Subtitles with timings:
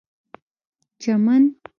[1.01, 1.43] چمن